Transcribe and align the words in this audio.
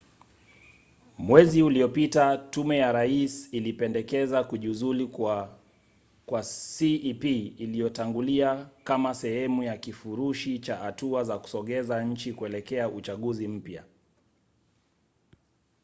mwezi 1.17 1.63
uliopita 1.63 2.37
tume 2.37 2.77
ya 2.77 2.91
rais 2.91 3.49
ilipendekeza 3.53 4.43
kujiuzulu 4.43 5.07
kwa 6.25 6.41
cep 6.75 7.23
iliyotangulia 7.57 8.69
kama 8.83 9.13
sehemu 9.13 9.63
ya 9.63 9.77
kifurushi 9.77 10.59
cha 10.59 10.75
hatua 10.75 11.23
za 11.23 11.39
kusogeza 11.39 12.03
nchi 12.03 12.33
kuelekea 12.33 12.89
uchaguzi 12.89 13.47
mpya 13.47 13.83